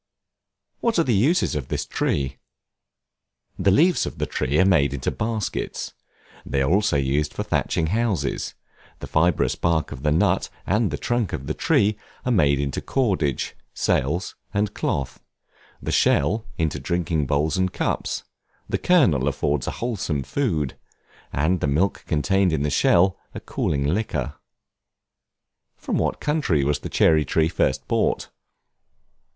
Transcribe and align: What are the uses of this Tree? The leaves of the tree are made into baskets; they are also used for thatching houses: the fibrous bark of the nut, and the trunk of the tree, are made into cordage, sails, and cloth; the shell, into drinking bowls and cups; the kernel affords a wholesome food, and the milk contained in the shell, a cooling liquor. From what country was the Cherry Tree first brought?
What 0.79 0.97
are 0.97 1.03
the 1.03 1.13
uses 1.13 1.53
of 1.53 1.67
this 1.67 1.85
Tree? 1.85 2.37
The 3.59 3.69
leaves 3.69 4.07
of 4.07 4.17
the 4.17 4.25
tree 4.25 4.59
are 4.59 4.65
made 4.65 4.95
into 4.95 5.11
baskets; 5.11 5.93
they 6.43 6.63
are 6.63 6.71
also 6.71 6.97
used 6.97 7.35
for 7.35 7.43
thatching 7.43 7.85
houses: 7.85 8.55
the 8.97 9.05
fibrous 9.05 9.53
bark 9.53 9.91
of 9.91 10.01
the 10.01 10.11
nut, 10.11 10.49
and 10.65 10.89
the 10.89 10.97
trunk 10.97 11.33
of 11.33 11.45
the 11.45 11.53
tree, 11.53 11.97
are 12.25 12.31
made 12.31 12.59
into 12.59 12.81
cordage, 12.81 13.53
sails, 13.75 14.33
and 14.55 14.73
cloth; 14.73 15.21
the 15.83 15.91
shell, 15.91 16.47
into 16.57 16.79
drinking 16.79 17.27
bowls 17.27 17.55
and 17.55 17.71
cups; 17.71 18.23
the 18.67 18.79
kernel 18.79 19.27
affords 19.27 19.67
a 19.67 19.71
wholesome 19.85 20.23
food, 20.23 20.75
and 21.31 21.59
the 21.59 21.67
milk 21.67 22.05
contained 22.07 22.51
in 22.51 22.63
the 22.63 22.71
shell, 22.71 23.19
a 23.35 23.39
cooling 23.39 23.85
liquor. 23.85 24.33
From 25.77 25.99
what 25.99 26.19
country 26.19 26.63
was 26.63 26.79
the 26.79 26.89
Cherry 26.89 27.23
Tree 27.23 27.47
first 27.49 27.87
brought? 27.87 28.29